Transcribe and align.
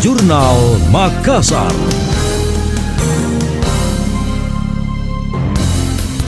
Jurnal 0.00 0.80
Makassar. 0.88 1.99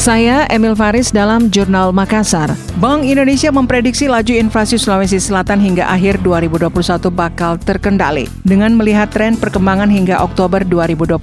Saya 0.00 0.48
Emil 0.48 0.72
Faris 0.72 1.12
dalam 1.12 1.52
Jurnal 1.52 1.92
Makassar. 1.92 2.48
Bank 2.80 3.04
Indonesia 3.04 3.52
memprediksi 3.52 4.08
laju 4.08 4.32
inflasi 4.32 4.80
Sulawesi 4.80 5.20
Selatan 5.20 5.60
hingga 5.60 5.84
akhir 5.92 6.24
2021 6.24 6.72
bakal 7.12 7.60
terkendali. 7.60 8.24
Dengan 8.40 8.72
melihat 8.80 9.12
tren 9.12 9.36
perkembangan 9.36 9.92
hingga 9.92 10.24
Oktober 10.24 10.64
2021, 10.64 11.20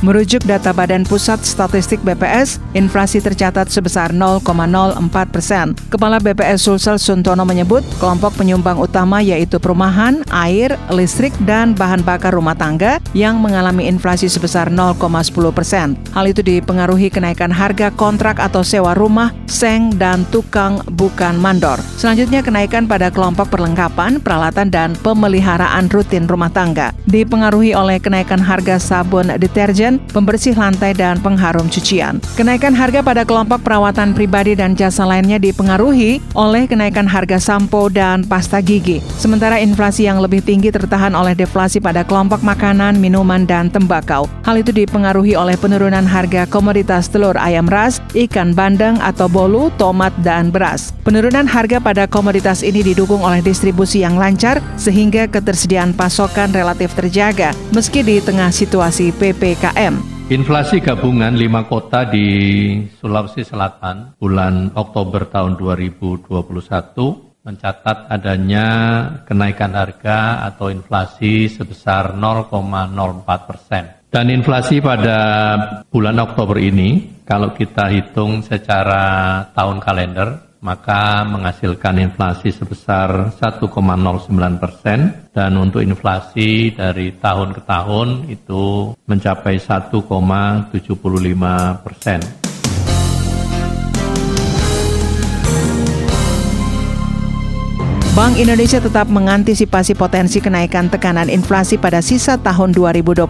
merujuk 0.00 0.40
data 0.48 0.72
Badan 0.72 1.04
Pusat 1.04 1.44
Statistik 1.44 2.00
BPS, 2.00 2.56
inflasi 2.72 3.20
tercatat 3.20 3.68
sebesar 3.68 4.16
0,04 4.16 5.28
persen. 5.28 5.76
Kepala 5.92 6.16
BPS 6.16 6.64
Sulsel 6.64 6.96
Suntono 6.96 7.44
menyebut 7.44 7.84
kelompok 8.00 8.40
penyumbang 8.40 8.80
utama 8.80 9.20
yaitu 9.20 9.60
perumahan, 9.60 10.24
air, 10.32 10.80
listrik, 10.88 11.36
dan 11.44 11.76
bahan 11.76 12.00
bakar 12.00 12.32
rumah 12.32 12.56
tangga 12.56 13.04
yang 13.12 13.36
mengalami 13.36 13.84
inflasi 13.84 14.32
sebesar 14.32 14.72
0,10 14.72 14.96
persen. 15.52 15.92
Hal 16.16 16.24
itu 16.24 16.40
dipengaruhi 16.40 17.12
kenaikan 17.12 17.52
harga 17.52 17.97
kontrak 17.98 18.38
atau 18.38 18.62
sewa 18.62 18.94
rumah, 18.94 19.34
seng, 19.50 19.90
dan 19.98 20.22
tukang 20.30 20.78
bukan 20.94 21.34
mandor. 21.34 21.82
Selanjutnya 21.98 22.46
kenaikan 22.46 22.86
pada 22.86 23.10
kelompok 23.10 23.50
perlengkapan, 23.50 24.22
peralatan, 24.22 24.70
dan 24.70 24.94
pemeliharaan 25.02 25.90
rutin 25.90 26.30
rumah 26.30 26.54
tangga. 26.54 26.94
Dipengaruhi 27.10 27.74
oleh 27.74 27.98
kenaikan 27.98 28.38
harga 28.38 28.78
sabun 28.78 29.34
deterjen, 29.34 29.98
pembersih 30.14 30.54
lantai, 30.54 30.94
dan 30.94 31.18
pengharum 31.18 31.66
cucian. 31.66 32.22
Kenaikan 32.38 32.78
harga 32.78 33.02
pada 33.02 33.26
kelompok 33.26 33.66
perawatan 33.66 34.14
pribadi 34.14 34.54
dan 34.54 34.78
jasa 34.78 35.02
lainnya 35.02 35.42
dipengaruhi 35.42 36.22
oleh 36.38 36.70
kenaikan 36.70 37.10
harga 37.10 37.42
sampo 37.42 37.90
dan 37.90 38.22
pasta 38.22 38.62
gigi. 38.62 39.02
Sementara 39.18 39.58
inflasi 39.58 40.06
yang 40.06 40.22
lebih 40.22 40.46
tinggi 40.46 40.70
tertahan 40.70 41.18
oleh 41.18 41.34
deflasi 41.34 41.82
pada 41.82 42.06
kelompok 42.06 42.46
makanan, 42.46 43.02
minuman, 43.02 43.42
dan 43.42 43.66
tembakau. 43.66 44.30
Hal 44.46 44.62
itu 44.62 44.70
dipengaruhi 44.70 45.34
oleh 45.34 45.58
penurunan 45.58 46.06
harga 46.06 46.46
komoditas 46.46 47.10
telur 47.10 47.34
ayam 47.40 47.66
ras 47.66 47.87
beras, 47.88 48.04
ikan 48.12 48.52
bandeng 48.52 49.00
atau 49.00 49.32
bolu, 49.32 49.72
tomat, 49.80 50.12
dan 50.20 50.52
beras. 50.52 50.92
Penurunan 51.08 51.48
harga 51.48 51.80
pada 51.80 52.04
komoditas 52.04 52.60
ini 52.60 52.84
didukung 52.84 53.24
oleh 53.24 53.40
distribusi 53.40 54.04
yang 54.04 54.20
lancar 54.20 54.60
sehingga 54.76 55.24
ketersediaan 55.24 55.96
pasokan 55.96 56.52
relatif 56.52 56.92
terjaga 56.92 57.56
meski 57.72 58.04
di 58.04 58.20
tengah 58.20 58.52
situasi 58.52 59.16
PPKM. 59.16 60.20
Inflasi 60.28 60.84
gabungan 60.84 61.32
lima 61.32 61.64
kota 61.64 62.04
di 62.04 62.28
Sulawesi 63.00 63.48
Selatan 63.48 64.20
bulan 64.20 64.76
Oktober 64.76 65.24
tahun 65.24 65.56
2021 65.56 66.28
mencatat 67.48 68.12
adanya 68.12 68.66
kenaikan 69.24 69.72
harga 69.72 70.44
atau 70.52 70.68
inflasi 70.68 71.48
sebesar 71.48 72.12
0,04 72.12 73.48
persen. 73.48 73.98
Dan 74.08 74.32
inflasi 74.32 74.80
pada 74.80 75.20
bulan 75.92 76.16
Oktober 76.16 76.56
ini, 76.56 77.17
kalau 77.28 77.52
kita 77.52 77.92
hitung 77.92 78.40
secara 78.40 79.44
tahun 79.52 79.84
kalender, 79.84 80.48
maka 80.64 81.28
menghasilkan 81.28 82.00
inflasi 82.00 82.48
sebesar 82.48 83.36
1,09 83.36 83.68
persen 84.56 85.28
dan 85.36 85.52
untuk 85.60 85.84
inflasi 85.84 86.72
dari 86.72 87.12
tahun 87.20 87.52
ke 87.52 87.62
tahun 87.68 88.32
itu 88.32 88.96
mencapai 89.04 89.60
1,75 89.60 90.72
persen. 91.84 92.47
Bank 98.18 98.34
Indonesia 98.34 98.82
tetap 98.82 99.06
mengantisipasi 99.06 99.94
potensi 99.94 100.42
kenaikan 100.42 100.90
tekanan 100.90 101.30
inflasi 101.30 101.78
pada 101.78 102.02
sisa 102.02 102.34
tahun 102.34 102.74
2021 102.74 103.22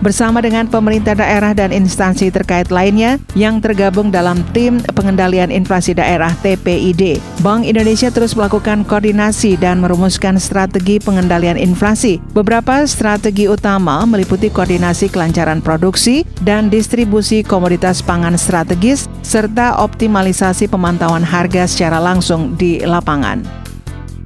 bersama 0.00 0.40
dengan 0.40 0.64
pemerintah 0.64 1.12
daerah 1.12 1.52
dan 1.52 1.68
instansi 1.76 2.32
terkait 2.32 2.72
lainnya 2.72 3.20
yang 3.36 3.60
tergabung 3.60 4.08
dalam 4.08 4.40
tim 4.56 4.80
pengendalian 4.96 5.52
inflasi 5.52 5.92
daerah 5.92 6.32
TPID. 6.40 7.20
Bank 7.44 7.68
Indonesia 7.68 8.08
terus 8.08 8.32
melakukan 8.32 8.88
koordinasi 8.88 9.60
dan 9.60 9.84
merumuskan 9.84 10.40
strategi 10.40 10.96
pengendalian 11.04 11.60
inflasi. 11.60 12.16
Beberapa 12.32 12.80
strategi 12.88 13.44
utama 13.44 14.08
meliputi 14.08 14.48
koordinasi 14.48 15.12
kelancaran 15.12 15.60
produksi 15.60 16.24
dan 16.40 16.72
distribusi 16.72 17.44
komoditas 17.44 18.00
pangan 18.00 18.40
strategis 18.40 19.04
serta 19.20 19.84
optimalisasi 19.84 20.64
pemantauan 20.72 21.20
harga 21.20 21.68
secara 21.68 22.00
langsung 22.00 22.56
di 22.56 22.80
lapangan. 22.80 23.63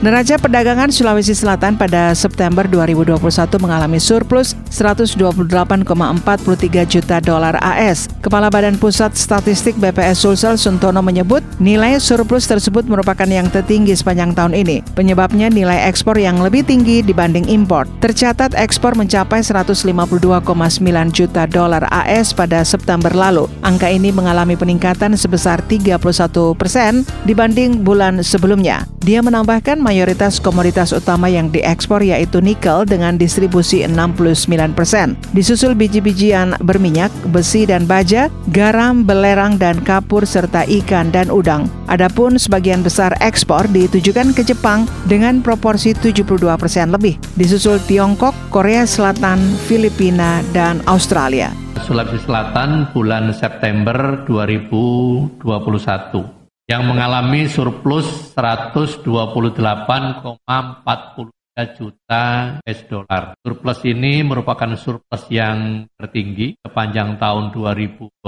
Neraca 0.00 0.40
perdagangan 0.40 0.88
Sulawesi 0.88 1.36
Selatan 1.36 1.76
pada 1.76 2.16
September 2.16 2.64
2021 2.64 3.20
mengalami 3.60 4.00
surplus 4.00 4.56
128,43 4.72 5.20
juta 6.88 7.20
dolar 7.20 7.60
AS. 7.60 8.08
Kepala 8.24 8.48
Badan 8.48 8.80
Pusat 8.80 9.12
Statistik 9.12 9.76
BPS 9.76 10.24
Sulsel 10.24 10.56
Suntono 10.56 11.04
menyebut 11.04 11.44
nilai 11.60 12.00
surplus 12.00 12.48
tersebut 12.48 12.88
merupakan 12.88 13.28
yang 13.28 13.52
tertinggi 13.52 13.92
sepanjang 13.92 14.32
tahun 14.32 14.56
ini. 14.56 14.80
Penyebabnya 14.96 15.52
nilai 15.52 15.84
ekspor 15.84 16.16
yang 16.16 16.40
lebih 16.40 16.64
tinggi 16.64 17.04
dibanding 17.04 17.44
impor. 17.44 17.84
Tercatat 18.00 18.56
ekspor 18.56 18.96
mencapai 18.96 19.44
152,9 19.44 19.84
juta 21.12 21.44
dolar 21.44 21.84
AS 21.92 22.32
pada 22.32 22.64
September 22.64 23.12
lalu. 23.12 23.52
Angka 23.60 23.92
ini 23.92 24.08
mengalami 24.16 24.56
peningkatan 24.56 25.12
sebesar 25.12 25.60
31 25.60 26.00
persen 26.56 27.04
dibanding 27.28 27.84
bulan 27.84 28.24
sebelumnya. 28.24 28.88
Dia 29.00 29.24
menambahkan 29.24 29.80
mayoritas 29.90 30.38
komoditas 30.38 30.94
utama 30.94 31.26
yang 31.26 31.50
diekspor 31.50 32.06
yaitu 32.06 32.38
nikel 32.38 32.86
dengan 32.86 33.18
distribusi 33.18 33.82
69 33.82 34.78
persen. 34.78 35.18
Disusul 35.34 35.74
biji-bijian 35.74 36.54
berminyak, 36.62 37.10
besi 37.34 37.66
dan 37.66 37.90
baja, 37.90 38.30
garam, 38.54 39.02
belerang 39.02 39.58
dan 39.58 39.82
kapur 39.82 40.22
serta 40.22 40.62
ikan 40.62 41.10
dan 41.10 41.26
udang. 41.26 41.66
Adapun 41.90 42.38
sebagian 42.38 42.86
besar 42.86 43.18
ekspor 43.18 43.66
ditujukan 43.66 44.30
ke 44.30 44.46
Jepang 44.46 44.86
dengan 45.10 45.42
proporsi 45.42 45.90
72 45.90 46.38
persen 46.54 46.94
lebih. 46.94 47.18
Disusul 47.34 47.82
Tiongkok, 47.90 48.30
Korea 48.54 48.86
Selatan, 48.86 49.42
Filipina 49.66 50.38
dan 50.54 50.78
Australia. 50.86 51.50
Sulawesi 51.82 52.22
Selatan 52.22 52.94
bulan 52.94 53.34
September 53.34 54.22
2021 54.30 56.39
yang 56.70 56.86
mengalami 56.86 57.50
surplus 57.50 58.30
128,43 58.38 60.38
juta 61.74 62.24
US 62.62 62.80
dollar. 62.86 63.34
Surplus 63.42 63.82
ini 63.90 64.22
merupakan 64.22 64.70
surplus 64.78 65.26
yang 65.34 65.82
tertinggi 65.98 66.54
sepanjang 66.62 67.18
tahun 67.18 67.50
2021 67.50 68.22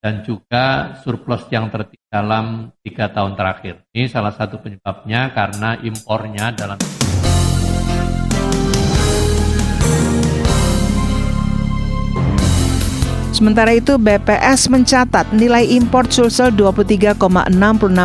dan 0.00 0.24
juga 0.24 0.96
surplus 1.04 1.44
yang 1.52 1.68
tertinggi 1.68 2.08
dalam 2.08 2.72
tiga 2.80 3.12
tahun 3.12 3.36
terakhir. 3.36 3.84
Ini 3.92 4.08
salah 4.08 4.32
satu 4.32 4.56
penyebabnya 4.56 5.36
karena 5.36 5.76
impornya 5.84 6.56
dalam 6.56 6.80
Sementara 13.32 13.72
itu 13.72 13.96
BPS 13.96 14.68
mencatat 14.68 15.32
nilai 15.32 15.64
impor 15.64 16.04
Sulsel 16.12 16.52
23,66 16.52 17.16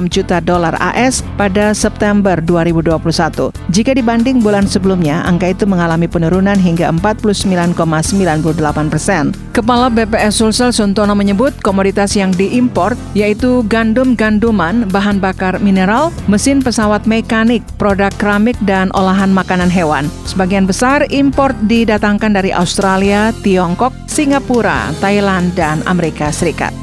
juta 0.08 0.40
dolar 0.40 0.72
AS 0.80 1.20
pada 1.36 1.76
September 1.76 2.40
2021. 2.40 3.52
Jika 3.68 3.92
dibanding 3.92 4.40
bulan 4.40 4.64
sebelumnya, 4.64 5.28
angka 5.28 5.52
itu 5.52 5.68
mengalami 5.68 6.08
penurunan 6.08 6.56
hingga 6.56 6.96
49,98 6.96 8.88
persen. 8.88 9.36
Kepala 9.52 9.92
BPS 9.92 10.40
Sulsel 10.40 10.72
Suntono 10.72 11.12
menyebut 11.12 11.52
komoditas 11.60 12.16
yang 12.16 12.32
diimpor 12.32 12.96
yaitu 13.12 13.68
gandum-ganduman, 13.68 14.88
bahan 14.88 15.20
bakar 15.20 15.60
mineral, 15.60 16.16
mesin 16.32 16.64
pesawat 16.64 17.04
mekanik, 17.04 17.66
produk 17.76 18.16
keramik, 18.16 18.56
dan 18.64 18.88
olahan 18.96 19.36
makanan 19.36 19.68
hewan. 19.68 20.08
Sebagian 20.24 20.64
besar 20.64 21.04
impor 21.12 21.52
didatangkan 21.68 22.32
dari 22.32 22.56
Australia, 22.56 23.36
Tiongkok, 23.44 24.07
Singapura, 24.18 24.90
Thailand, 24.98 25.54
dan 25.54 25.86
Amerika 25.86 26.34
Serikat. 26.34 26.74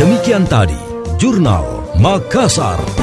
Demikian 0.00 0.48
tadi, 0.48 0.80
Jurnal 1.20 1.84
Makassar. 2.00 3.01